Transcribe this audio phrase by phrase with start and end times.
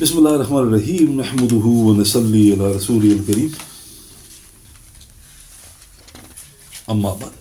[0.00, 3.52] بسم الله الرحمن الرحيم نحمده ونصلي على رسوله الكريم
[6.90, 7.32] أما بعد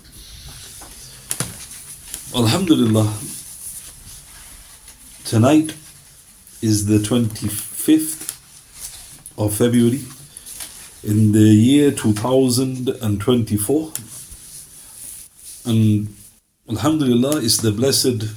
[2.35, 3.07] Alhamdulillah
[5.25, 5.73] tonight
[6.61, 8.35] is the 25th
[9.37, 10.01] of February
[11.03, 13.91] in the year 2024
[15.65, 16.07] and
[16.69, 18.27] Alhamdulillah is the blessed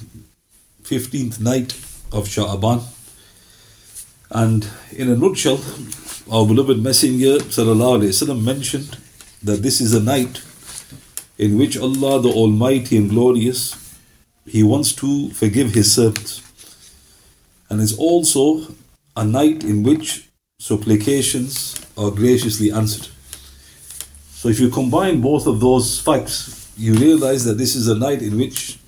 [0.85, 1.73] 15th night
[2.12, 2.82] of Sha'aban
[4.30, 5.59] and in a nutshell,
[6.31, 8.96] our beloved Messenger وسلم, mentioned
[9.43, 10.43] that this is a night
[11.36, 13.77] in which Allah the Almighty and Glorious
[14.46, 16.43] He wants to forgive His servants.
[17.68, 18.75] And it's also
[19.17, 20.29] a night in which
[20.59, 23.09] supplications are graciously answered.
[24.32, 28.22] So if you combine both of those facts, you realize that this is a night
[28.22, 28.79] in which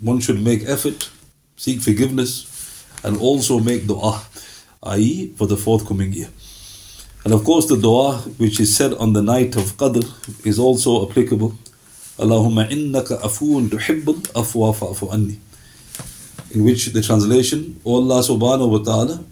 [0.00, 1.10] one should make effort,
[1.56, 4.22] seek forgiveness, and also make dua
[4.83, 6.29] i.e., for the forthcoming year.
[7.23, 10.03] And of course, the dua which is said on the night of Qadr
[10.45, 11.55] is also applicable.
[12.17, 15.39] Allahumma innaka afuun tuhibbul afwa fa'fu anni.
[16.53, 19.23] In which the translation, O Allah subhanahu wa ta'ala,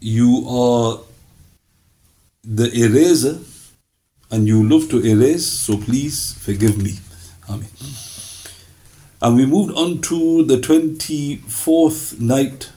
[0.00, 1.00] you are
[2.44, 3.38] the eraser
[4.30, 6.98] and you love to erase, so please forgive me.
[7.50, 7.68] Amen.
[9.20, 12.70] And we moved on to the 24th night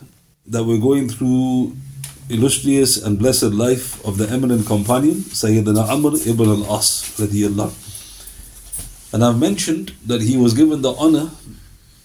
[0.48, 1.76] that we're going through
[2.30, 7.20] illustrious and blessed life of the eminent companion Sayyidina Amr ibn al-As
[9.14, 11.30] and I've mentioned that he was given the honor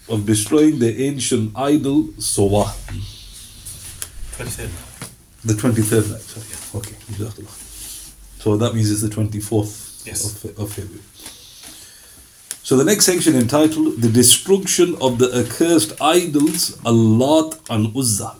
[0.09, 2.65] of destroying the ancient idol Sawa
[4.37, 4.71] 23rd
[5.45, 6.83] the 23rd night sorry.
[6.85, 6.97] okay
[8.39, 10.45] so that means it's the 24th yes.
[10.45, 11.01] of, of February
[12.70, 18.36] so the next section entitled The Destruction of the Accursed Idols, Allat and Uzza.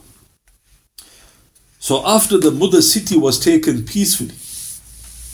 [1.78, 4.34] So after the mother city was taken peacefully,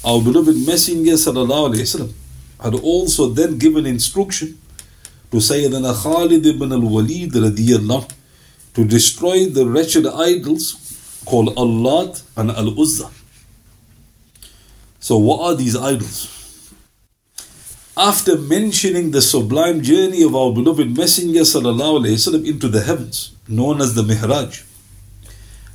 [0.04, 2.12] our beloved Messenger وسلم,
[2.60, 4.60] had also then given instruction
[5.32, 8.12] to Sayyidina Khalid ibn al-Walid radiallahu
[8.74, 13.10] to destroy the wretched idols called Allat and Al-Uzza.
[15.00, 16.35] So what are these idols?
[17.98, 23.94] after mentioning the sublime journey of our beloved Messenger وسلم, into the heavens, known as
[23.96, 24.64] the Mihraj,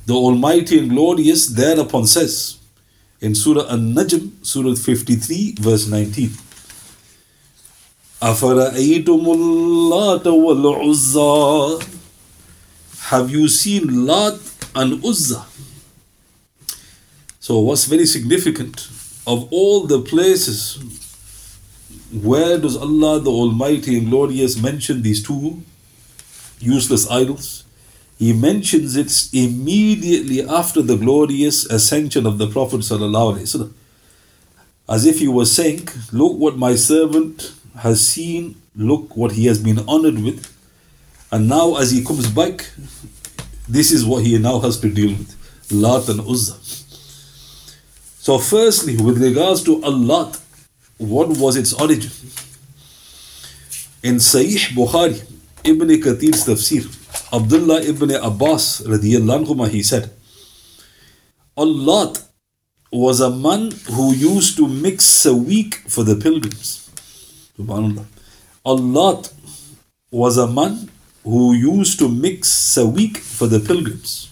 [0.05, 2.57] the Almighty and Glorious thereupon says
[3.21, 6.29] in Surah An-Najm, Surah 53, verse 19.
[8.21, 11.83] أَفَرَأَيْتُمُ اللَّاتَ وَالْعُزَّى
[13.09, 14.39] Have you seen Lat
[14.75, 15.45] and Uzza?
[17.39, 18.87] So what's very significant,
[19.27, 20.79] of all the places
[22.12, 25.62] where does Allah the Almighty and Glorious mention these two
[26.58, 27.64] useless idols?
[28.18, 32.80] He mentions it immediately after the glorious ascension of the Prophet
[34.88, 39.58] as if he was saying, Look what my servant has seen, look what he has
[39.58, 40.46] been honored with,
[41.30, 42.70] and now as he comes back,
[43.68, 45.34] this is what he now has to deal with
[45.72, 46.56] Lat and Uzza.
[48.18, 50.41] So, firstly, with regards to Allat,
[51.02, 52.10] what was its origin?
[54.02, 55.20] In Sahih Bukhari,
[55.64, 56.86] Ibn Kathir's tafsir,
[57.32, 60.10] Abdullah ibn Abbas anhuma, he said,
[61.56, 62.24] Allat
[62.90, 66.90] was a man who used to mix week for the pilgrims.
[67.58, 68.04] Subhanallah.
[68.64, 69.32] Allat
[70.10, 70.90] was a man
[71.24, 74.30] who used to mix week for the pilgrims.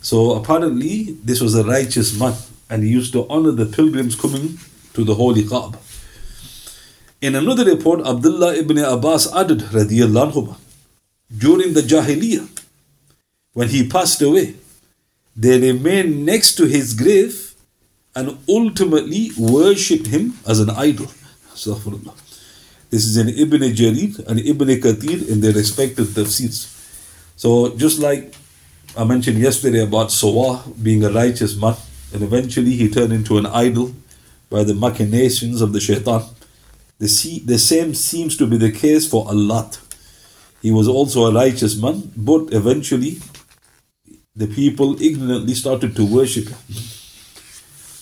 [0.00, 2.34] So apparently, this was a righteous man,
[2.68, 4.58] and he used to honor the pilgrims coming
[4.94, 5.78] to the holy Kaaba.
[7.20, 10.56] In another report, Abdullah ibn Abbas added, anhu,
[11.36, 12.48] during the Jahiliyyah,
[13.52, 14.54] when he passed away,
[15.36, 17.54] they remained next to his grave
[18.14, 21.06] and ultimately worshipped him as an idol.
[22.90, 26.68] This is in Ibn Jarir and Ibn Kathir in their respective tafsirs.
[27.36, 28.34] So, just like
[28.96, 31.76] I mentioned yesterday about Sawah being a righteous man,
[32.12, 33.94] and eventually he turned into an idol
[34.52, 36.22] by the machinations of the shaitan.
[36.98, 39.80] The, the same seems to be the case for Allat.
[40.60, 43.16] He was also a righteous man, but eventually
[44.36, 46.58] the people ignorantly started to worship him.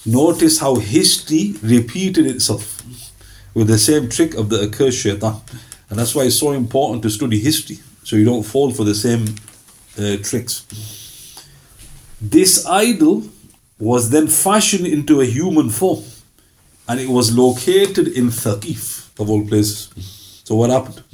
[0.04, 2.82] Notice how history repeated itself
[3.54, 5.36] with the same trick of the accursed shaitan.
[5.88, 8.94] And that's why it's so important to study history so you don't fall for the
[8.94, 9.24] same
[9.98, 10.66] uh, tricks.
[12.20, 13.22] This idol
[13.78, 16.02] was then fashioned into a human form
[16.90, 20.42] and it was located in Thaqif, of all places.
[20.44, 21.04] So what happened?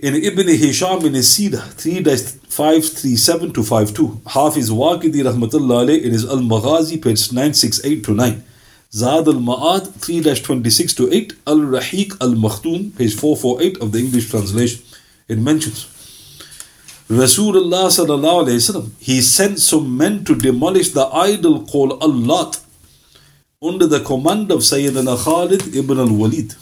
[0.00, 4.22] In Ibn Hisham in his Sira, three days 537 to 52.
[4.26, 8.44] Hafiz Waqidi Rahmatullah in his Al Maghazi, page 968 to 9.
[8.92, 11.32] Zad al Ma'ad 3 26 to 8.
[11.46, 14.82] Al Rahiq al Makhtoon, page 448 of the English translation.
[15.28, 15.86] It mentions
[17.08, 22.65] Rasulullah sallallahu alayhi wasallam, he sent some men to demolish the idol called Allat
[23.62, 26.54] under the command of Sayyidina Khalid ibn al-Walid.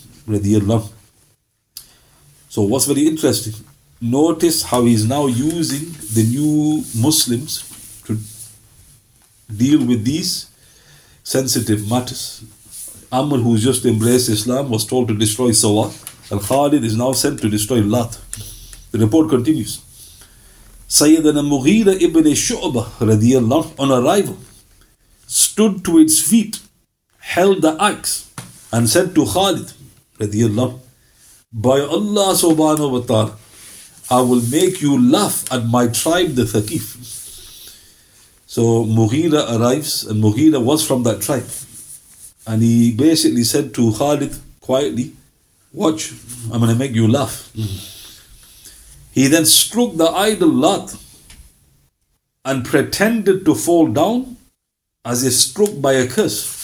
[2.49, 3.55] So what's very interesting,
[4.01, 7.65] notice how he's now using the new Muslims
[8.07, 8.19] to
[9.53, 10.51] deal with these
[11.25, 12.45] sensitive matters.
[13.11, 15.93] Amr, who's just embraced Islam, was told to destroy Sawa,
[16.31, 18.19] and Khalid is now sent to destroy Lat.
[18.93, 19.81] The report continues.
[20.89, 24.39] Sayyidina Mughira ibn Shu'bah radiallahu on arrival
[25.27, 26.61] stood to its feet,
[27.33, 28.31] held the axe,
[28.73, 29.73] and said to Khalid
[30.19, 30.81] radiallahu
[31.55, 33.37] by Allah subhanahu wa ta'ala,
[34.11, 36.99] I will make you laugh at my tribe, the Thaqif.
[38.47, 41.47] So Mughira arrives, and Mughira was from that tribe.
[42.47, 45.13] And he basically said to Khalid quietly,
[45.73, 46.13] Watch,
[46.53, 47.51] I'm going to make you laugh.
[49.13, 50.97] He then struck the idol Lat
[52.45, 54.37] and pretended to fall down
[55.05, 56.64] as if struck by a curse.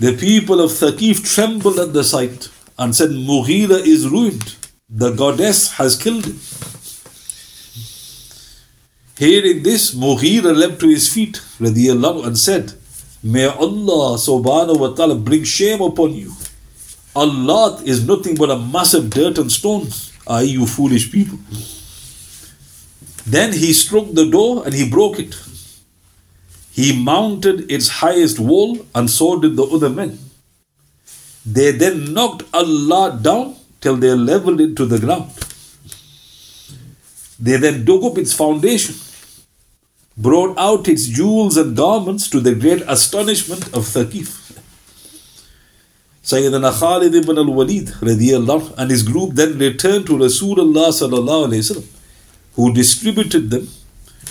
[0.00, 2.48] The people of Thaqif trembled at the sight
[2.78, 4.54] and said, Mughira is ruined.
[4.88, 6.38] The goddess has killed him.
[9.18, 12.74] Hearing this, Mughira leapt to his feet and said,
[13.24, 16.32] May Allah subhanahu wa ta'ala bring shame upon you.
[17.16, 20.12] Allat is nothing but a mass of dirt and stones.
[20.28, 21.40] Are you foolish people?
[23.26, 25.34] Then he struck the door and he broke it.
[26.78, 30.16] He mounted its highest wall, and so did the other men.
[31.44, 35.32] They then knocked Allat down till they leveled it to the ground.
[37.40, 38.94] They then dug up its foundation,
[40.16, 44.28] brought out its jewels and garments to the great astonishment of Thaqif.
[46.22, 51.86] Sayyidina Khalid ibn al-Walid and his group then returned to Rasulullah sallallahu wasallam,
[52.54, 53.66] who distributed them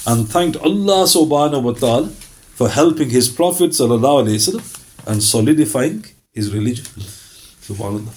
[0.06, 2.10] and thanked Allah subhanahu wa ta'ala
[2.57, 4.63] for helping his Prophet وسلم,
[5.07, 6.85] and solidifying his religion.
[6.85, 8.15] Subhanallah.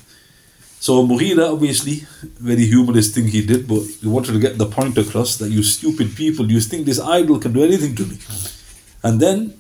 [0.80, 2.06] So Mughira, obviously,
[2.39, 5.63] very humorous thing he did, but he wanted to get the point across that you
[5.63, 8.18] stupid people, you think this idol can do anything to me.
[9.01, 9.56] And then,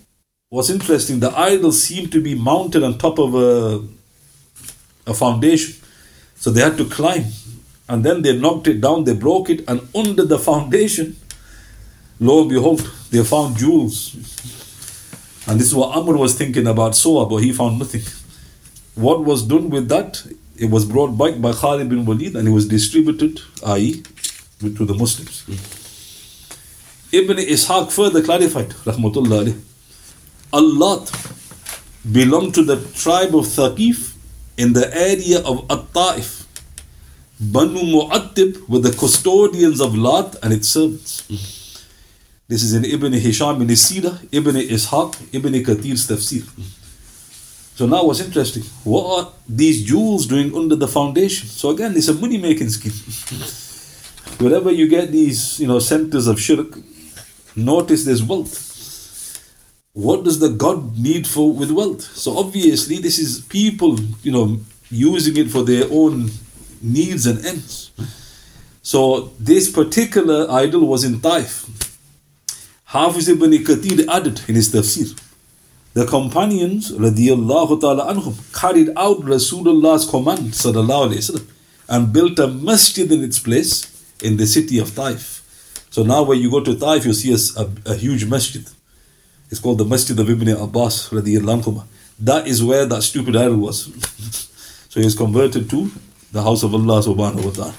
[0.49, 3.83] what's interesting, the idol seemed to be mounted on top of a,
[5.07, 5.81] a foundation.
[6.35, 7.25] So they had to climb.
[7.89, 11.15] And then they knocked it down, they broke it, and under the foundation,
[12.19, 14.15] lo and behold, they found jewels
[15.50, 18.02] and this is what Amr was thinking about Suwa, but he found nothing.
[18.94, 20.24] What was done with that?
[20.56, 24.02] It was brought back by Khalid bin Walid and it was distributed, i.e.,
[24.60, 25.42] to the Muslims.
[27.10, 29.60] Ibn Ishaq further clarified, Rahmatullah
[30.52, 31.10] Allat
[32.12, 34.14] belonged to the tribe of Thaqif
[34.56, 36.46] in the area of At-Ta'if.
[37.40, 41.59] Banu Mu'attib were the custodians of Lat and its servants.
[42.50, 46.42] This is in Ibn Hisham in his Sirah, Ibn Ishaq, Ibn Kathir's tafsir.
[47.76, 51.46] So now what's interesting, what are these jewels doing under the foundation?
[51.46, 52.98] So again, it's a money making scheme.
[54.44, 56.76] Wherever you get these, you know, centers of shirk,
[57.54, 58.58] notice there's wealth.
[59.92, 62.02] What does the God need for with wealth?
[62.02, 64.58] So obviously this is people, you know,
[64.90, 66.32] using it for their own
[66.82, 67.92] needs and ends.
[68.82, 71.89] So this particular idol was in Taif.
[72.92, 75.16] Hafiz ibn Kathir added in his tafsir,
[75.94, 81.46] the companions ta'ala anhum carried out Rasulullah's command sallallahu
[81.88, 83.86] and built a masjid in its place
[84.22, 85.40] in the city of Taif.
[85.90, 88.66] So now when you go to Taif, you see a, a, a huge masjid.
[89.50, 91.10] It's called the Masjid of Ibn Abbas.
[91.10, 93.84] That is where that stupid idol was.
[94.88, 95.92] so he was converted to
[96.32, 97.74] the house of Allah subhanahu wa ta'ala.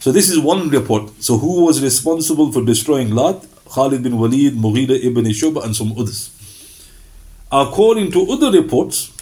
[0.00, 1.22] So this is one report.
[1.22, 3.44] So who was responsible for destroying Lat?
[3.72, 6.30] Khalid bin Walid, Mughira ibn Shuba, and some others.
[7.52, 9.12] According to other reports,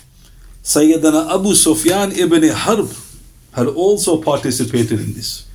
[0.62, 2.90] Sayyidina Abu Sufyan ibn Harb
[3.52, 5.46] had also participated in this.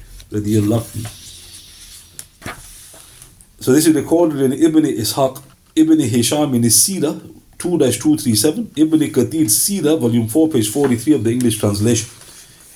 [3.60, 5.42] So this is recorded in Ibn Ishaq,
[5.76, 7.22] Ibn Hisham in his Sirah
[7.60, 12.10] 2-237, Ibn Kathir Sirah, volume 4, page 43 of the English translation.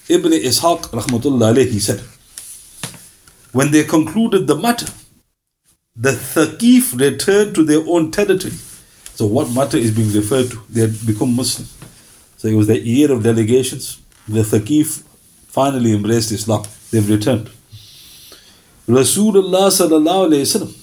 [0.07, 2.01] Ibn Ishaq, rahmatullah alayhi, said,
[3.51, 4.87] When they concluded the matter,
[5.97, 8.53] the Thaqif returned to their own territory.
[9.15, 10.61] So what matter is being referred to?
[10.69, 11.67] They had become Muslim.
[12.37, 13.99] So it was the year of delegations.
[14.27, 15.01] The Thaqif
[15.47, 16.63] finally embraced Islam.
[16.91, 17.49] They've returned.
[18.87, 20.73] Rasulullah sallallahu alayhi wasallam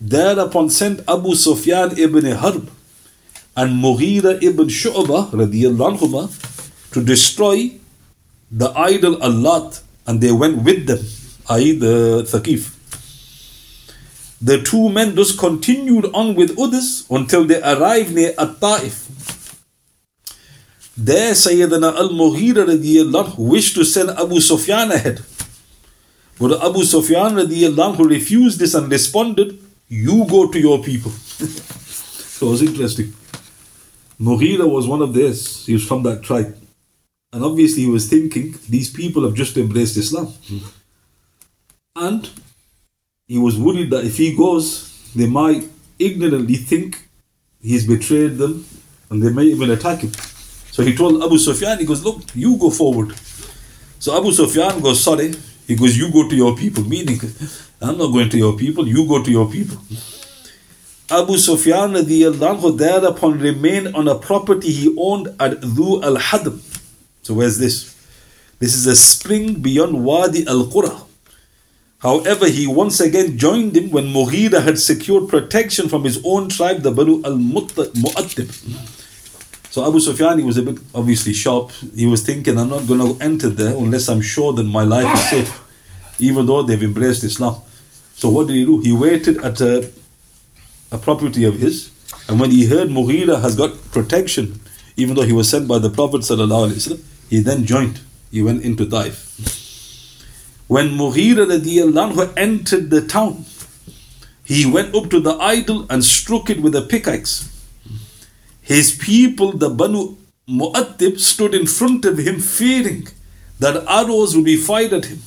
[0.00, 2.68] thereupon sent Abu Sufyan ibn Harb
[3.56, 5.30] and Mughira ibn Shu'bah
[6.92, 7.70] to destroy
[8.50, 10.98] the idol Allat and they went with them,
[11.50, 11.72] i.e.
[11.78, 12.74] the Thaqif.
[14.44, 18.98] The two men thus continued on with others until they arrived near At-Ta'if.
[20.98, 25.22] There Sayyidina al-Mughira radiyallahu wished to send Abu Sufyan ahead.
[26.38, 29.58] But Abu Sufyan radiyallahu refused this and responded,
[29.88, 31.10] you go to your people.
[32.36, 33.14] so it was interesting.
[34.20, 35.64] Mughira was one of theirs.
[35.64, 36.54] He was from that tribe.
[37.32, 40.34] And obviously he was thinking, these people have just embraced Islam.
[41.96, 42.28] And
[43.26, 47.08] he was worried that if he goes, they might ignorantly think
[47.62, 48.64] he's betrayed them
[49.10, 50.12] and they may even attack him.
[50.70, 53.16] So he told Abu Sufyan, he goes, Look, you go forward.
[53.98, 55.32] So Abu Sufyan goes, Sorry.
[55.66, 57.18] He goes, You go to your people, meaning,
[57.80, 59.78] I'm not going to your people, you go to your people.
[61.10, 66.60] Abu Sufyan thereupon remained on a property he owned at Dhu al Hadm.
[67.22, 67.94] So where's this?
[68.58, 71.06] This is a spring beyond Wadi al Qura.
[72.04, 76.82] However, he once again joined him when Mughira had secured protection from his own tribe,
[76.82, 78.50] the Banu al Mu'attib.
[79.70, 81.72] So Abu Sufyan, he was a bit obviously sharp.
[81.96, 85.12] He was thinking, I'm not going to enter there unless I'm sure that my life
[85.14, 85.60] is safe,
[86.18, 87.56] even though they've embraced Islam.
[88.16, 88.80] So what did he do?
[88.80, 89.90] He waited at a,
[90.92, 91.90] a property of his,
[92.28, 94.60] and when he heard Mughira has got protection,
[94.96, 96.22] even though he was sent by the Prophet
[97.30, 98.00] he then joined.
[98.30, 99.63] He went into Taif.
[100.66, 103.44] When Mughira radiallahu entered the town,
[104.44, 107.50] he went up to the idol and struck it with a pickaxe.
[108.62, 110.16] His people, the Banu
[110.48, 113.08] Mu'attib, stood in front of him fearing
[113.58, 115.20] that arrows would be fired at him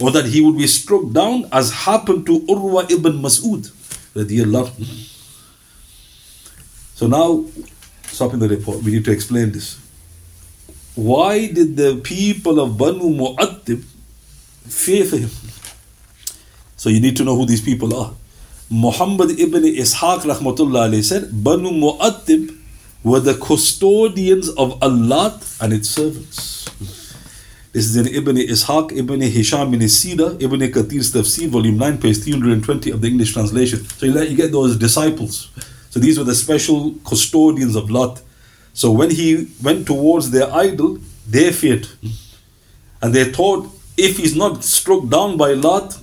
[0.00, 3.70] or that he would be struck down as happened to Urwa ibn Mas'ud.
[6.94, 7.44] So now,
[8.06, 9.78] stopping the report, we need to explain this.
[10.96, 13.84] Why did the people of Banu Mu'attib
[14.68, 15.30] fear for him?
[16.76, 18.12] So you need to know who these people are.
[18.70, 22.56] Muhammad ibn Ishaq rahmatullah said, Banu Mu'attib
[23.02, 26.66] were the custodians of Allat and its servants.
[27.72, 32.18] This is in Ibn Ishaq, Ibn Hisham in Sira, Ibn Kathir's Tafsir, volume 9, page
[32.22, 33.84] 320 of the English translation.
[33.84, 35.50] So you get those disciples.
[35.90, 38.20] So these were the special custodians of Lat.
[38.72, 41.88] So when he went towards their idol, they feared.
[43.00, 45.98] And they thought if he's not struck down by Lat,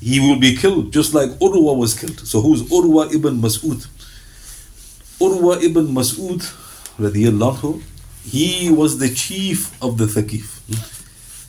[0.00, 2.20] he will be killed, just like Urwa was killed.
[2.20, 3.86] So who's Urwa ibn Mas'ud?
[5.18, 6.42] Urwa ibn Mas'ud,
[6.98, 7.82] radiallahu,
[8.24, 10.60] he was the chief of the Thaqif.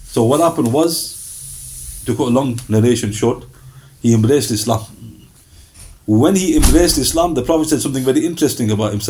[0.08, 3.44] So what happened was, to cut a long narration short,
[4.02, 4.86] he embraced Islam.
[6.06, 9.02] When he embraced Islam, the Prophet said something very interesting about him.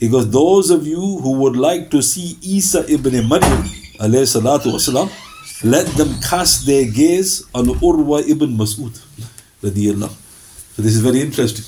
[0.00, 3.64] He goes, Those of you who would like to see Isa ibn Maryam,
[4.00, 5.10] alayhi
[5.62, 8.96] let them cast their gaze on Urwa ibn Mas'ud.
[9.60, 11.64] So this is very interesting.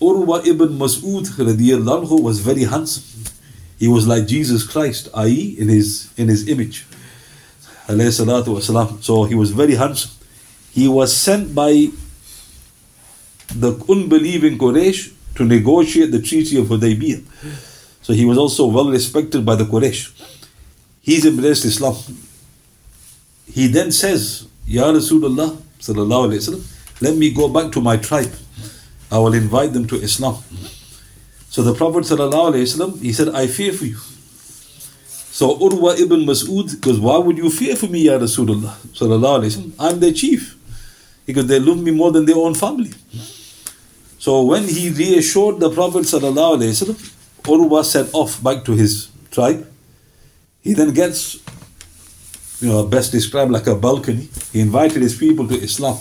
[0.00, 3.04] Urwa ibn Mas'ud was very handsome.
[3.78, 5.56] He was like Jesus Christ, i.e.
[5.58, 6.86] in his in his image.
[7.86, 10.10] So he was very handsome.
[10.72, 11.90] He was sent by
[13.54, 17.22] the unbelieving Quraysh to negotiate the Treaty of Hudaybiyah.
[18.02, 20.10] So he was also well respected by the Quraysh.
[21.04, 21.96] He's embraced Islam.
[23.46, 28.32] He then says, Ya Rasulullah, sallallahu alayhi wasallam, let me go back to my tribe.
[29.12, 30.42] I will invite them to Islam.
[31.50, 33.98] So the Prophet wasallam, he said, I fear for you.
[35.34, 38.74] So Urwa ibn Mas'ud goes, Why would you fear for me, Ya Rasulullah?
[38.94, 39.72] Wasallam.
[39.78, 40.56] I'm their chief.
[41.26, 42.92] Because they love me more than their own family.
[44.18, 46.94] So when he reassured the Prophet wasallam,
[47.42, 49.66] Urwa set off back to his tribe.
[50.64, 51.34] He then gets,
[52.60, 54.28] you know, best described like a balcony.
[54.50, 55.98] He invited his people to Islam.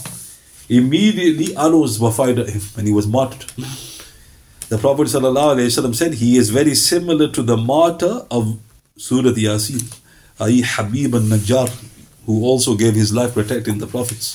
[0.69, 3.51] Immediately arrows were fired at him and he was martyred.
[4.69, 8.57] The Prophet ﷺ said he is very similar to the martyr of
[8.95, 9.83] Surah Yasin,
[10.39, 10.63] i.e.
[10.65, 11.69] Habib al-Najjar,
[12.25, 14.31] who also gave his life protecting the Prophets.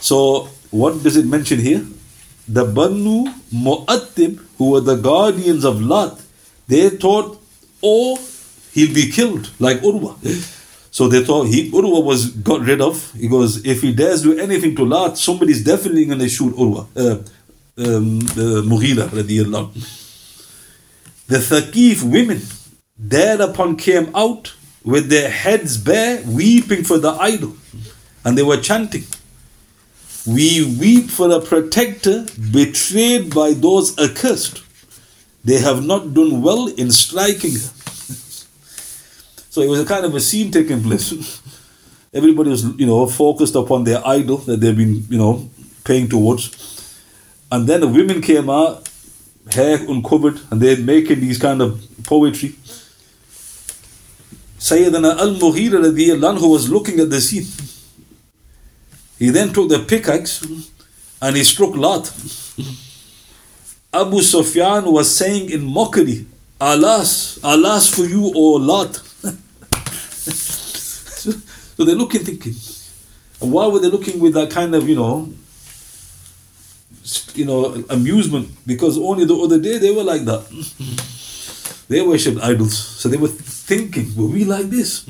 [0.00, 1.86] So what does it mention here?
[2.48, 6.20] The Banu Mu'attib, who were the guardians of Lat,
[6.66, 7.40] they thought,
[7.82, 8.18] oh,
[8.72, 10.16] he'll be killed like Urwa.
[10.90, 13.12] So they thought he Urwa was got rid of.
[13.12, 16.86] He goes, if he dares do anything to Lat, somebody's definitely going to shoot Urwa,
[16.96, 17.16] uh,
[17.78, 19.72] um, uh, Mughira radiallahu.
[21.28, 22.40] The Thaqif women
[22.98, 27.54] thereupon came out with their heads bare, weeping for the idol.
[28.24, 29.04] and they were chanting,
[30.26, 34.62] We weep for a protector betrayed by those accursed.
[35.44, 37.70] They have not done well in striking her.
[39.58, 41.10] So it was a kind of a scene taking place.
[42.14, 45.50] Everybody was, you know, focused upon their idol that they've been, you know,
[45.82, 46.44] paying towards.
[47.50, 48.88] And then the women came out,
[49.50, 52.50] hair uncovered, and they're making these kind of poetry.
[54.60, 57.46] Sayyidina al-Mughira who was looking at the scene.
[59.18, 60.46] He then took the pickaxe
[61.20, 62.12] and he struck Lat.
[63.92, 66.26] Abu Sufyan was saying in mockery,
[66.60, 69.07] Alas, alas for you, O Lat.
[71.78, 72.54] So, they're looking, thinking.
[73.40, 75.32] And why were they looking with that kind of, you know,
[77.34, 78.50] you know, amusement?
[78.66, 80.42] Because only the other day they were like that.
[81.88, 82.76] they worshipped idols.
[82.76, 85.06] So they were thinking, were we like this?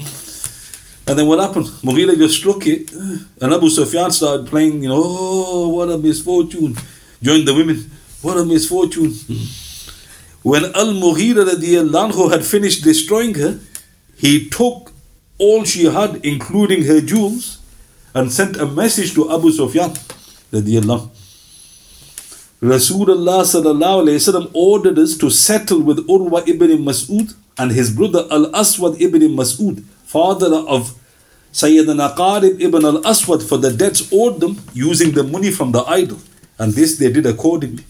[1.08, 1.64] And then what happened?
[1.82, 6.76] Mughira just struck it, and Abu Sufyan started playing, you know, oh, what a misfortune.
[7.22, 7.90] Joined the women.
[8.20, 9.14] What a misfortune.
[10.42, 13.58] When Al Mughira had finished destroying her,
[14.18, 14.88] he took
[15.38, 17.59] all she had, including her jewels,
[18.14, 19.90] and sent a message to Abu Sufyan.
[22.61, 29.00] Rasulullah sallallahu ordered us to settle with Urwa ibn Mas'ud and his brother Al Aswad
[29.00, 30.99] ibn Mas'ud, father of
[31.52, 35.85] Sayyidina Qarib ibn Al Aswad, for the debts owed them using the money from the
[35.85, 36.18] idol.
[36.59, 37.85] And this they did accordingly.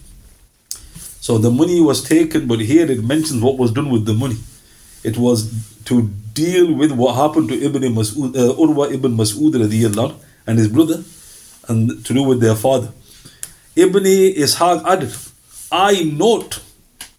[1.19, 4.37] So the money was taken, but here it mentions what was done with the money.
[5.03, 5.51] It was
[5.85, 10.15] to deal with what happened to Ibn Mas'ud, uh, Urwa ibn Mas'ud radiallahu
[10.45, 11.03] and his brother,
[11.67, 12.91] and to do with their father.
[13.75, 15.13] Ibn Ishaq added,
[15.71, 16.61] I note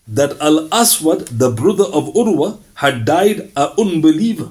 [0.06, 4.48] that Al Aswad, the brother of Urwa, had died an unbeliever.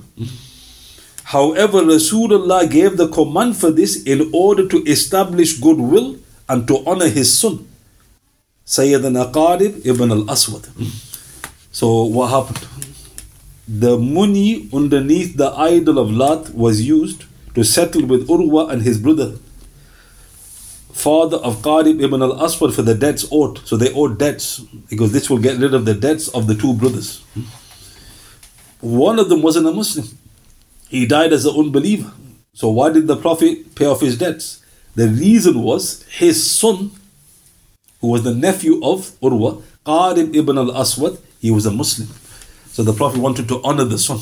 [1.24, 6.16] However, Rasulullah gave the command for this in order to establish goodwill
[6.48, 7.68] and to honor his son.
[8.66, 10.68] Sayyidina Qarib ibn al-Aswad.
[11.72, 12.68] So what happened?
[13.72, 18.98] The money underneath the idol of Lat was used to settle with Urwa and his
[18.98, 19.38] brother,
[20.92, 23.60] father of Qarib ibn al-Aswad for the debts owed.
[23.68, 26.74] So they owed debts because this will get rid of the debts of the two
[26.74, 27.22] brothers.
[28.82, 30.08] One of them wasn't a Muslim.
[30.88, 32.12] He died as an unbeliever.
[32.54, 34.66] So why did the Prophet pay off his debts?
[34.96, 36.90] The reason was his son
[38.02, 42.10] who was the nephew of Urwa, Qarib ibn al-Aswad, he was a Muslim.
[42.80, 44.22] So the Prophet wanted to honor the son.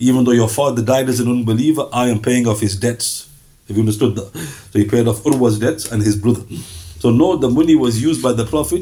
[0.00, 3.30] Even though your father died as an unbeliever, I am paying off his debts.
[3.68, 4.34] Have you understood that?
[4.72, 6.42] So he paid off Urwa's debts and his brother.
[6.98, 8.80] So no, the money was used by the Prophet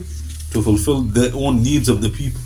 [0.53, 2.41] to fulfill their own needs of the people.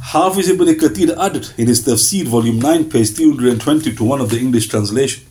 [0.00, 4.40] Hafiz ibn Kathir added in his Tafsir, volume 9, page 320 to one of the
[4.40, 5.22] English translation.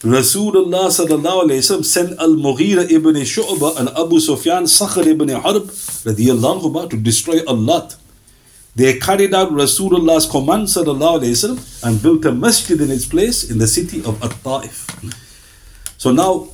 [0.00, 5.70] Rasulullah sallallahu alayhi wasallam sent Al-Mughira ibn Shu'bah and Abu Sufyan Sakhr ibn Harb
[6.90, 7.96] to destroy Allat.
[8.76, 13.66] They carried out Rasulullah's command wasallam and built a masjid in its place in the
[13.66, 14.86] city of At-Ta'if.
[15.96, 16.48] So now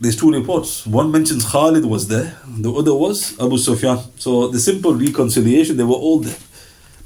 [0.00, 0.86] there's two reports.
[0.86, 3.98] One mentions Khalid was there, the other was Abu Sufyan.
[4.16, 6.38] So the simple reconciliation, they were all there.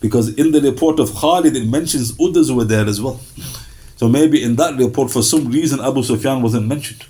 [0.01, 3.21] Because in the report of Khalid, it mentions others were there as well.
[3.97, 7.05] So maybe in that report, for some reason, Abu Sufyan wasn't mentioned.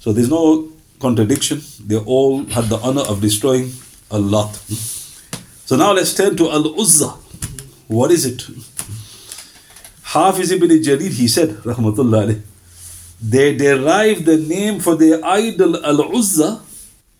[0.00, 1.62] So there's no contradiction.
[1.86, 3.70] They all had the honor of destroying
[4.10, 4.60] Al-Lat.
[5.66, 7.10] So now let's turn to Al Uzza.
[7.88, 8.42] What is it?
[10.02, 12.42] Hafiz ibn Jarir, he said, Rahmatullah
[13.26, 16.60] they derived the name for their idol Al Uzza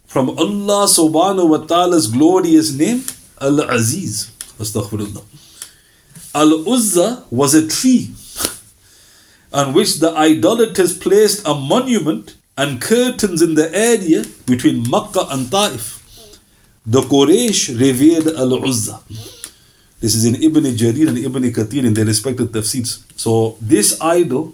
[0.06, 3.02] from Allah subhanahu wa ta'ala's glorious name,
[3.40, 4.30] Al Aziz.
[4.58, 5.24] Astaghfirullah.
[6.34, 8.10] Al Uzza was a tree
[9.52, 15.50] on which the idolaters placed a monument and curtains in the area between Makkah and
[15.50, 16.03] Taif.
[16.86, 19.00] The Quraysh revered Al Uzza.
[20.00, 23.02] This is in Ibn Jarir and Ibn Kathir in their respective tafsirs.
[23.18, 24.52] So this idol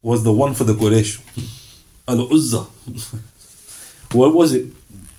[0.00, 1.20] was the one for the Quraysh.
[2.08, 2.62] Al Uzza.
[4.12, 4.66] what was it?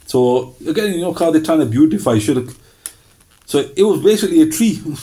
[0.07, 2.47] So again, you know how they're trying to beautify shirk.
[3.45, 4.81] So it was basically a tree.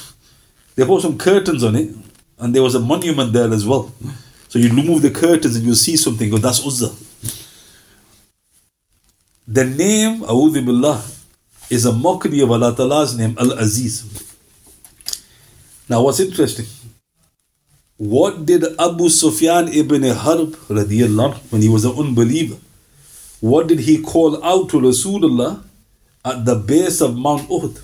[0.75, 1.89] They put some curtains on it
[2.39, 3.91] and there was a monument there as well.
[4.49, 6.91] So you remove the curtains and you see something, oh, that's Uzza.
[9.49, 11.03] The name, A'udhu Billah,
[11.71, 14.05] is a mockery of Allah Ta'ala's name, Al Aziz.
[15.89, 16.67] Now, what's interesting?
[17.97, 22.57] What did Abu Sufyan ibn Harb, when he was an unbeliever,
[23.41, 25.63] what did he call out to Rasulullah
[26.25, 27.81] at the base of Mount Uhud?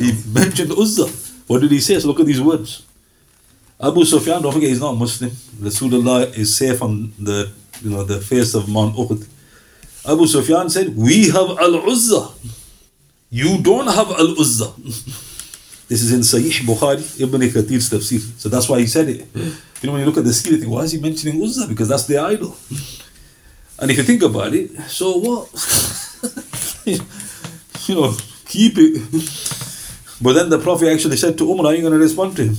[0.00, 1.06] He mentioned Uzza.
[1.46, 1.98] What did he say?
[2.00, 2.82] So look at these words.
[3.80, 5.30] Abu Sufyan, don't forget, he's not Muslim.
[5.60, 9.26] Rasulullah is safe on the you know the face of Mount Uhud.
[10.08, 12.30] Abu Sufyan said, We have Al Uzza.
[13.30, 14.72] You don't have Al Uzza.
[15.88, 18.20] This is in Sahih Bukhari, Ibn Kathir's tafsir.
[18.38, 19.26] So that's why he said it.
[19.34, 21.68] You know, when you look at the seerah, why is he mentioning Uzza?
[21.68, 22.56] Because that's their idol.
[23.78, 25.50] And if you think about it, so what?
[27.88, 28.16] you know,
[28.46, 29.02] keep it.
[30.20, 32.56] But then the Prophet actually said to Umar, Are you going to respond to him?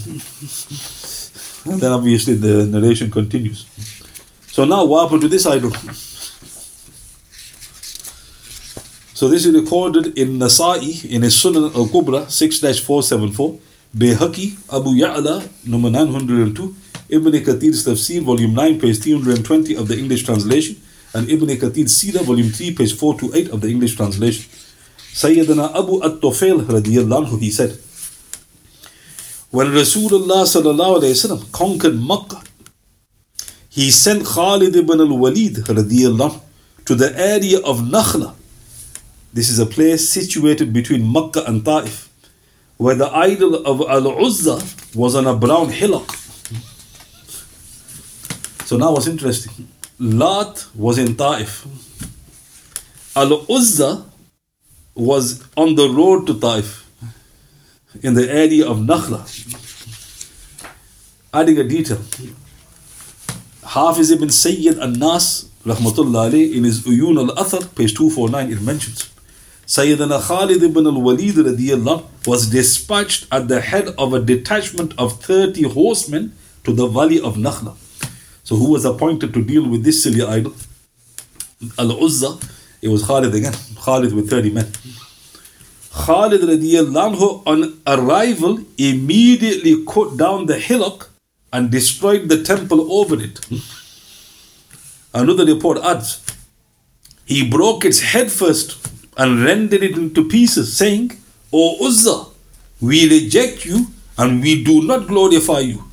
[1.72, 3.66] And then obviously the narration continues.
[4.48, 5.72] So now what happened to this idol?
[9.18, 13.58] So this is recorded in Nasa'i in his Sunan al Kubra 6 474,
[13.98, 16.76] Bayhaqi, Abu Ya'la, number 902,
[17.10, 20.80] Ibn Kathir's Tafsir, volume 9, page 320 of the English translation,
[21.16, 24.52] and Ibn Kathir's Sira, volume 3, page 428 of the English translation.
[25.18, 27.72] Sayyidina Abu At-Tufail radiyallahu anhu, he said,
[29.50, 32.44] when Rasulullah sallallahu alayhi wasallam conquered Makkah,
[33.68, 36.40] he sent Khalid ibn al-Walid radiyallahu
[36.86, 38.37] to the area of Nakhla.
[39.38, 42.10] This is a place situated between Makkah and Taif,
[42.78, 44.64] where the idol of Al-Uzza
[44.96, 46.12] was on a brown hillock.
[48.66, 49.68] So now what's interesting,
[50.00, 51.68] Lat was in Taif.
[53.16, 54.06] Al-Uzza
[54.96, 56.90] was on the road to Taif
[58.02, 59.22] in the area of Nakhla.
[61.32, 62.02] Adding a detail.
[63.64, 69.12] Hafiz ibn Sayyid al-Nas, rahmatullah in his Uyun al-Athar, page 249, it mentions,
[69.68, 75.64] Sayyidina Khalid ibn al-Walid radiyallahu was dispatched at the head of a detachment of 30
[75.64, 77.76] horsemen to the valley of Nakhla.
[78.46, 80.54] So who was appointed to deal with this silly idol?
[81.78, 82.40] Al-Uzza,
[82.82, 84.72] it was Khalid again, Khalid with 30 men.
[85.92, 91.10] Khalid radiallahu on arrival immediately cut down the hillock
[91.52, 93.46] and destroyed the temple over it.
[95.14, 96.24] Another report adds,
[97.26, 98.87] he broke its head first
[99.18, 101.12] and rendered it into pieces, saying,
[101.52, 102.26] O Uzza,
[102.82, 105.84] we reject you and we do not glorify you.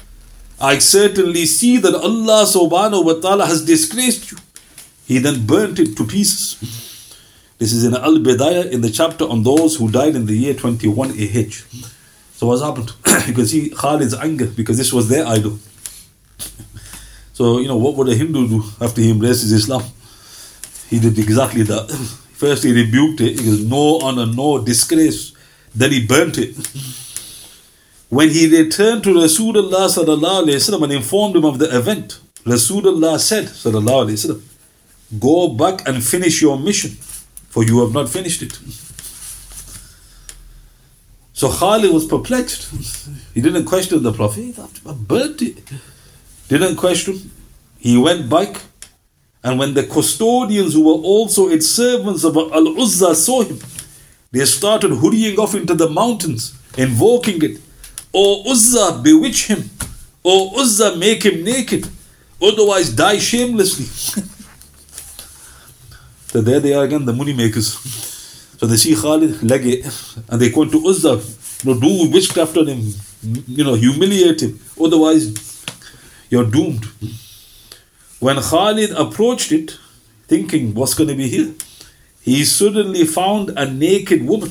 [0.61, 4.39] I certainly see that Allah subhanahu wa ta'ala has disgraced you.
[5.07, 6.57] He then burnt it to pieces.
[7.59, 10.55] This is in Al Bidayah in the chapter on those who died in the year
[10.55, 11.65] 21 AH.
[12.35, 12.93] So what's happened?
[13.27, 15.59] you can see Khalid's anger because this was their idol.
[17.33, 19.83] So, you know, what would a Hindu do after he embraces Islam?
[20.89, 22.19] He did exactly that.
[22.45, 25.33] First he rebuked it, he goes, no honor, no disgrace.
[25.75, 26.55] Then he burnt it.
[28.11, 33.19] When he returned to Rasulullah sallallahu alayhi wasallam and informed him of the event, Rasulullah
[33.19, 34.43] said, sallallahu alayhi wasallam,
[35.19, 36.91] go back and finish your mission,
[37.49, 38.53] for you have not finished it.
[41.33, 42.69] So Khalid was perplexed.
[43.33, 44.59] He didn't question the Prophet.
[44.87, 45.63] I burnt it.
[46.49, 47.31] Didn't question.
[47.79, 48.61] He went back.
[49.45, 53.59] And when the custodians who were also its servants of Al Uzza saw him,
[54.33, 57.61] they started hurrying off into the mountains, invoking it.
[58.15, 59.69] O Uzza, bewitch him.
[60.25, 61.87] O Uzza, make him naked.
[62.43, 63.85] Otherwise, die shamelessly.
[66.27, 67.75] so there they are again, the money makers.
[68.59, 69.85] So they see Khalid, leg it,
[70.31, 71.21] and they go to Uzza,
[71.63, 72.95] you know, do witchcraft on him,
[73.47, 74.59] you know, humiliate him.
[74.81, 75.35] Otherwise,
[76.31, 76.87] you're doomed.
[78.25, 79.73] When Khalid approached it,
[80.29, 81.53] thinking, what's going to be here?
[82.23, 84.51] He suddenly found a naked woman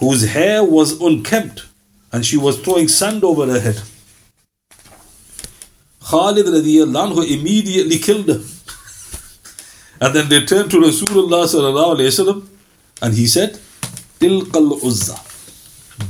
[0.00, 1.64] whose hair was unkempt
[2.12, 3.80] and she was throwing sand over her head.
[6.10, 8.42] Khalid anhu immediately killed her
[10.02, 12.46] and then returned to Rasulullah sallallahu alayhi wasallam
[13.00, 13.58] and he said,
[14.20, 15.16] Tilqa al-Uzza.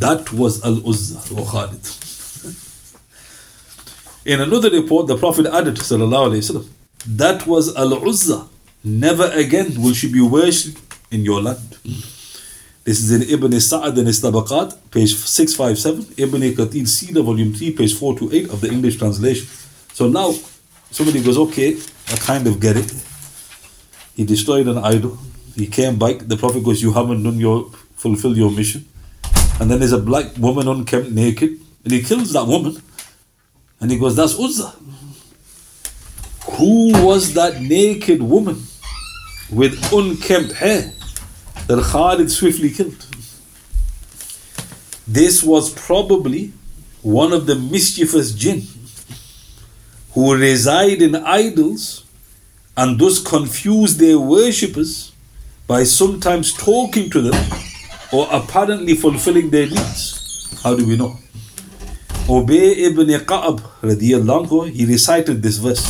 [0.00, 2.07] That was al-Uzza, O Khalid.
[4.24, 6.68] In another report, the Prophet added, wasallam,
[7.06, 8.48] that was al-Uzza.
[8.84, 11.76] Never again will she be worshipped in your land.
[12.84, 14.20] This is in Ibn Sa'ad and his
[14.90, 19.46] page 657, Ibn Kathir Sira, volume 3, page 428 of the English translation.
[19.92, 20.32] So now,
[20.90, 21.76] somebody goes, okay,
[22.10, 22.92] I kind of get it.
[24.14, 25.18] He destroyed an idol.
[25.54, 26.18] He came back.
[26.20, 28.86] The Prophet goes, you haven't done your, fulfill your mission.
[29.60, 31.58] And then there's a black woman unkempt naked.
[31.84, 32.82] And he kills that woman.
[33.80, 34.74] And he goes, that's Uzza.
[36.52, 38.62] Who was that naked woman
[39.50, 40.92] with unkempt hair
[41.66, 43.06] that Khalid swiftly killed?
[45.06, 46.52] This was probably
[47.02, 48.62] one of the mischievous jinn
[50.12, 52.04] who reside in idols
[52.76, 55.12] and thus confuse their worshippers
[55.66, 57.52] by sometimes talking to them
[58.12, 60.60] or apparently fulfilling their needs.
[60.62, 61.18] How do we know?
[62.28, 65.82] Ubay ibn Ka'ab anhu, he recited this verse.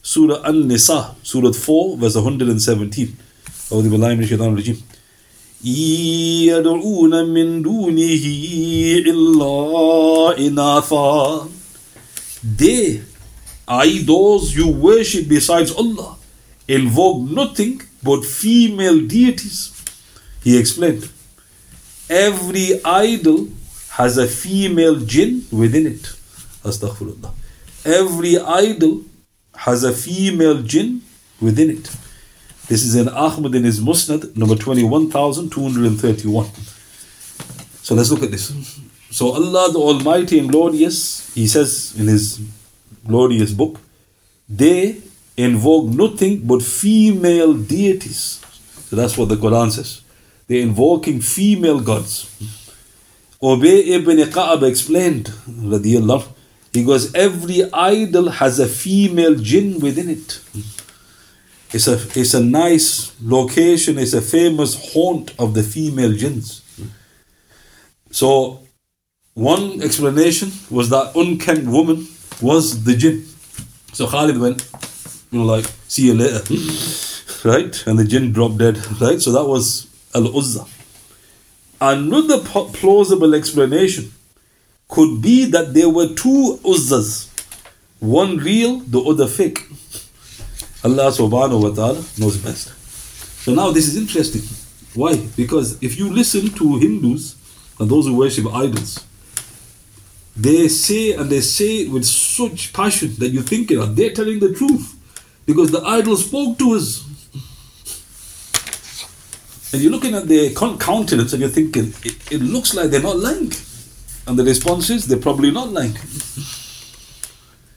[0.00, 3.16] Surah An-Nisa, Surah 4, verse 117.
[3.72, 4.78] أعوذ بالله من الشيطان الرجيم.
[5.64, 8.24] يدعون من دونه
[9.08, 11.48] إلا إناثا.
[12.44, 13.02] They,
[13.66, 13.98] i.e.
[14.04, 16.16] those you worship besides Allah,
[16.68, 19.72] invoke nothing but female deities.
[20.44, 21.08] He explained,
[22.08, 23.48] every idol
[23.92, 26.02] has a female jinn within it.
[26.64, 27.32] Astaghfirullah.
[27.84, 29.02] Every idol
[29.54, 31.02] has a female jinn
[31.40, 31.90] within it.
[32.68, 36.46] This is in Ahmad in his Musnad, number 21,231.
[37.82, 38.52] So let's look at this.
[39.10, 42.40] So Allah the Almighty and Glorious, He says in His
[43.06, 43.78] glorious book,
[44.48, 45.02] they
[45.36, 48.40] invoke nothing but female deities.
[48.88, 50.00] So that's what the Quran says.
[50.46, 52.30] They're invoking female gods.
[53.42, 56.28] Ubay ibn Ka'ab explained, radiallahu,
[56.72, 60.40] he goes, every idol has a female jinn within it.
[61.72, 66.62] It's a, it's a nice location, it's a famous haunt of the female jinns.
[68.10, 68.60] So,
[69.34, 72.06] one explanation was that unkempt woman
[72.40, 73.24] was the jinn.
[73.92, 74.68] So Khalid went,
[75.30, 76.42] you know, like, see you later.
[77.48, 77.86] right?
[77.86, 78.76] And the jinn dropped dead.
[79.00, 79.20] Right?
[79.20, 80.66] So that was Al Uzza.
[81.84, 84.12] Another plausible explanation
[84.86, 87.28] could be that there were two Uzzas,
[87.98, 89.66] one real, the other fake.
[90.84, 92.70] Allah subhanahu wa ta'ala knows best.
[93.42, 94.42] So now this is interesting.
[94.94, 95.16] Why?
[95.36, 97.34] Because if you listen to Hindus
[97.80, 99.04] and those who worship idols,
[100.36, 104.38] they say and they say it with such passion that you think know, they're telling
[104.38, 104.94] the truth
[105.46, 107.04] because the idol spoke to us.
[109.72, 113.16] And you're looking at their countenance and you're thinking, it, it looks like they're not
[113.16, 113.52] lying.
[114.26, 115.94] And the response is, they're probably not lying.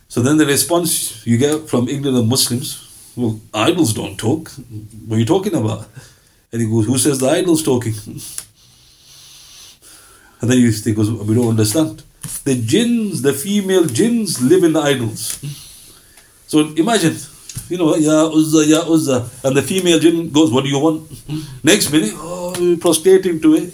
[0.08, 4.52] so then the response you get from ignorant Muslims, well, idols don't talk.
[5.08, 5.88] What are you talking about?
[6.52, 7.94] And he goes, who says the idol's talking?
[10.42, 12.04] And then he goes, we don't understand.
[12.44, 15.40] The jinns, the female jinns live in the idols.
[16.48, 17.16] So imagine,
[17.70, 19.28] you know, Ya Uzza, Ya Uzza.
[19.44, 21.10] And the female jinn goes, What do you want?
[21.64, 23.74] Next minute, oh, prostrating to it.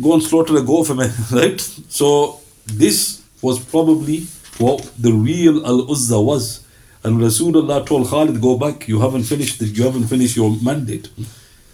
[0.00, 1.60] Go and slaughter a goat for me, right?
[1.88, 4.26] So this was probably
[4.58, 6.64] what the real Al Uzza was.
[7.04, 11.08] And Rasulullah told Khalid, Go back, you haven't finished the, you haven't finished your mandate.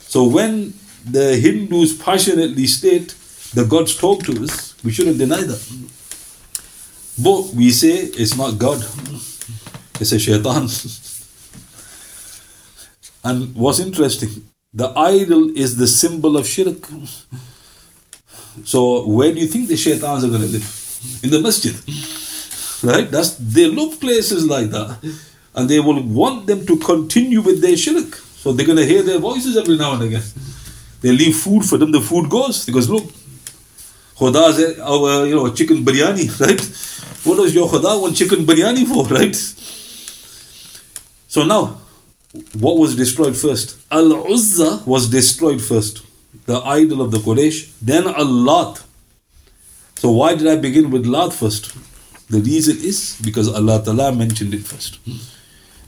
[0.01, 0.75] So when
[1.09, 3.15] the Hindus passionately state
[3.55, 5.61] the gods talk to us, we shouldn't deny that.
[7.23, 8.85] But we say it's not God,
[10.01, 10.69] it's a shaitan.
[13.23, 14.31] And what's interesting,
[14.73, 16.87] the idol is the symbol of shirk.
[18.65, 21.21] So where do you think the shaitans are going to live?
[21.23, 21.75] In the masjid.
[22.83, 23.11] Right?
[23.11, 24.99] That's they love places like that.
[25.55, 28.15] And they will want them to continue with their shirk.
[28.15, 30.23] So they're going to hear their voices every now and again.
[31.03, 32.65] They leave food for them, the food goes.
[32.65, 33.05] Because look,
[34.17, 36.61] Khuda's uh, our you know chicken biryani, right?
[37.25, 39.35] What does your Khuda want chicken biryani for, right?
[41.27, 41.81] So now
[42.54, 43.78] what was destroyed first?
[43.92, 46.02] Al Uzza was destroyed first,
[46.46, 48.84] the idol of the Quraysh, then Al Lat.
[49.96, 51.74] So, why did I begin with Lat first?
[52.30, 55.00] The reason is because Allah Ta'ala mentioned it first.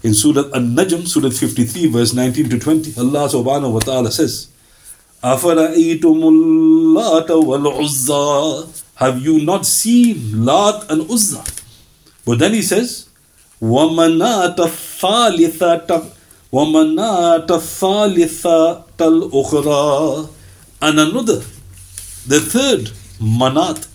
[0.03, 4.47] In Surah An Najm, Surah 53, verse 19 to 20, Allah Subhanahu wa Ta'ala says,
[5.23, 5.43] Have
[9.19, 11.43] you not seen Lat and Uzza?
[12.25, 13.09] But then he says,
[13.61, 16.13] وَمَنَاتَ الثَّالِثَةَ
[16.51, 20.29] وَمَنَاةَ الثَّالِثَةَ الْأُخْرَى
[20.81, 21.41] And another,
[22.27, 23.85] the third, Manat.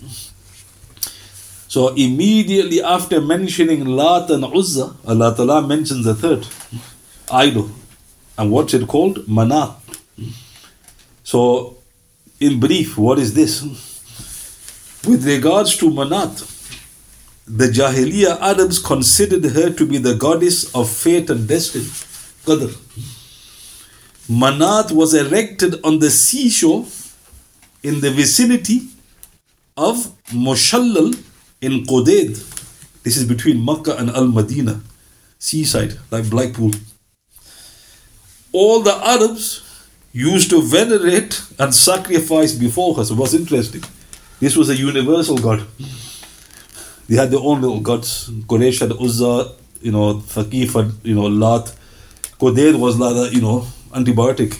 [1.67, 6.45] So immediately after mentioning Lat and Uzza, Allah Ta'ala mentions the third
[7.31, 7.69] idol.
[8.37, 9.25] And what's it called?
[9.27, 9.75] Manat.
[11.23, 11.77] So,
[12.39, 13.61] in brief, what is this?
[15.07, 16.49] With regards to Manat,
[17.47, 21.89] the Jahiliyyah Arabs considered her to be the goddess of fate and destiny.
[22.48, 22.70] Qadr.
[24.28, 26.86] Manat was erected on the seashore
[27.82, 28.88] in the vicinity
[29.76, 29.96] of
[30.46, 31.14] Mushallal
[31.60, 32.32] in Qudayd.
[33.04, 34.80] This is between Makkah and Al Madinah,
[35.38, 36.72] seaside, like Blackpool.
[38.52, 39.62] All the Arabs
[40.12, 43.04] used to venerate and sacrifice before her.
[43.04, 43.82] So what's interesting?
[44.40, 45.66] This was a universal god.
[47.08, 48.28] They had their own little gods.
[48.30, 51.74] Quraysh had Uzza, you know, Thaqif had, you know, Lat,
[52.38, 54.54] Qudayd was a, you know, antibiotic.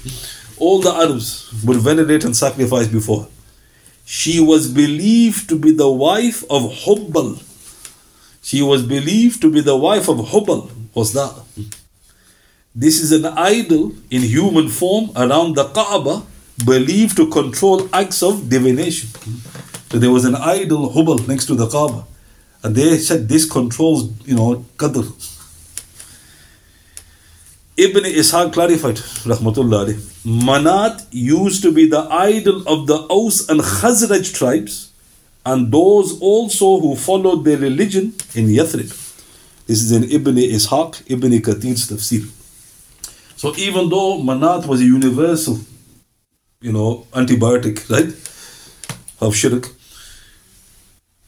[0.58, 3.28] All the Arabs would venerate and sacrifice before.
[4.04, 7.42] She was believed to be the wife of Hubal.
[8.42, 10.70] She was believed to be the wife of Hubal.
[10.92, 11.34] What's that?
[12.74, 16.22] This is an idol in human form around the Kaaba,
[16.64, 19.10] believed to control acts of divination.
[19.90, 22.04] So there was an idol Hubal next to the Kaaba,
[22.62, 25.06] and they said this controls, you know, Qadr.
[27.78, 29.92] Ibn Ishaq clarified, Rahmatullah
[30.24, 34.90] Manat used to be the idol of the Aus and Khazraj tribes,
[35.46, 38.90] and those also who followed their religion in Yathrib.
[39.68, 42.28] This is in Ibn Ishaq, Ibn Kathir's tafsir.
[43.36, 45.60] So even though Manat was a universal,
[46.60, 48.12] you know, antibiotic, right,
[49.20, 49.68] of shirk,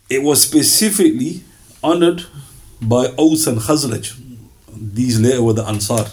[0.09, 1.45] it was specifically
[1.81, 2.27] honored
[2.83, 4.30] by Aus and Khazraj.
[4.77, 6.07] These later were the Ansar.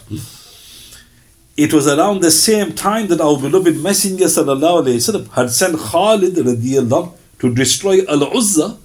[1.57, 7.13] It was around the same time that our beloved Messenger wasallam had sent Khalid radiallahu
[7.39, 8.77] to destroy Al-Uzza,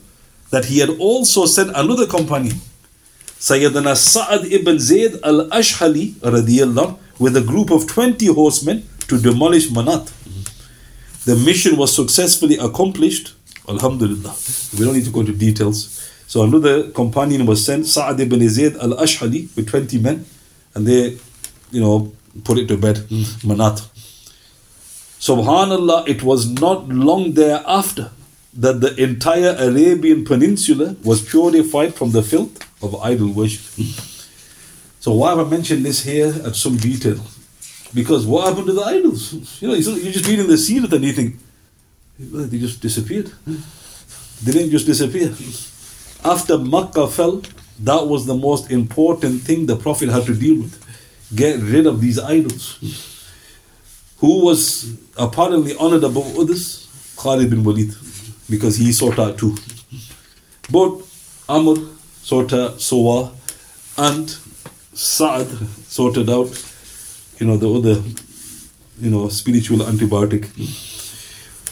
[0.51, 2.57] that he had also sent another companion,
[3.39, 10.11] Sayyidina Sa'ad ibn Zayd al-Ashhali radiallahu with a group of 20 horsemen to demolish Manat.
[11.25, 13.35] The mission was successfully accomplished.
[13.69, 14.35] Alhamdulillah.
[14.79, 16.02] We don't need to go into details.
[16.33, 20.25] So another companion was sent, Sa'ad ibn Zayd al-Ashhali with 20 men,
[20.75, 21.19] and they,
[21.71, 22.11] you know,
[22.43, 23.25] put it to bed, hmm.
[23.47, 23.83] Manat.
[25.21, 28.13] Subhanallah, it was not long thereafter
[28.55, 33.85] that the entire Arabian Peninsula was purified from the filth of idol worship.
[35.01, 37.21] So why have I mentioned this here at some detail?
[37.93, 39.35] Because what happened to the idols?
[39.61, 41.37] You know, you're just reading the seerah and you think,
[42.19, 43.31] they just disappeared.
[44.45, 45.35] They didn't just disappear.
[46.25, 47.43] After Makkah fell,
[47.81, 50.79] that was the most important thing the Prophet had to deal with.
[51.35, 52.79] Get rid of these idols.
[54.19, 56.89] Who was apparently honored above others?
[57.17, 57.95] Khalid bin Walid,
[58.49, 59.57] because he sought out too.
[60.71, 61.77] Both Amr
[62.23, 63.33] sought out Sawa
[63.99, 64.31] and
[64.95, 65.49] Sa'ad
[65.89, 66.51] sorted out,
[67.39, 68.03] you know, the other,
[69.01, 70.47] you know, spiritual antibiotic.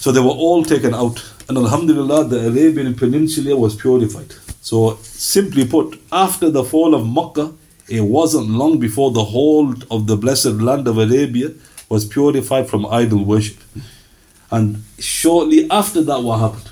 [0.01, 1.23] So they were all taken out.
[1.51, 4.33] And Alhamdulillah, the Arabian Peninsula was purified.
[4.61, 7.53] So, simply put, after the fall of Makkah,
[7.89, 11.51] it wasn't long before the whole of the blessed land of Arabia
[11.89, 13.57] was purified from idol worship.
[14.53, 16.71] And shortly after that, what happened?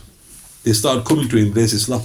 [0.62, 2.02] They started coming to embrace Islam,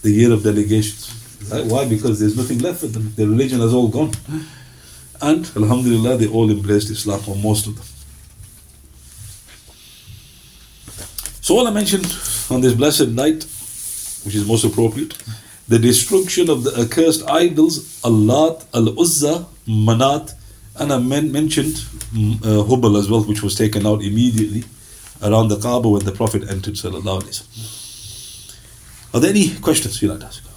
[0.00, 1.12] the year of delegations.
[1.52, 1.66] Right?
[1.66, 1.86] Why?
[1.86, 3.12] Because there's nothing left for them.
[3.16, 4.12] Their religion has all gone.
[5.20, 7.87] And Alhamdulillah, they all embraced Islam, or most of them.
[11.48, 12.04] So, all I mentioned
[12.50, 13.44] on this blessed night,
[14.26, 15.16] which is most appropriate,
[15.66, 20.34] the destruction of the accursed idols, Allat, Al Uzza, Manat,
[20.78, 21.76] and I men- mentioned
[22.44, 24.64] uh, Hubal as well, which was taken out immediately
[25.22, 26.78] around the Kaaba when the Prophet entered.
[29.14, 30.47] Are there any questions you'd like to ask?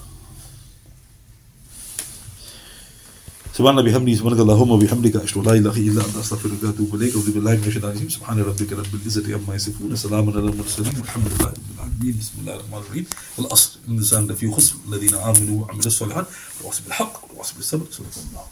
[3.61, 7.13] سبحان الله بحمده سبحانك اللهم وبحمدك أشهد أن لا إله إلا أنت أستغفرك وأتوب إليك.
[7.13, 8.09] أعوذ بالله من الشيطان الرجيم.
[8.09, 9.95] سبحان ربك رب العزة عما يصفون.
[9.95, 10.97] سلام على المرسلين.
[10.97, 12.15] والحمد لله رب العالمين.
[12.21, 13.05] بسم الله الرحمن الرحيم.
[13.39, 16.27] الأصل إن الإنسان لفي خسر الذين آمنوا وعملوا الصالحات
[16.59, 18.45] وتواصوا بالحق وتواصوا بالصبر صدق الله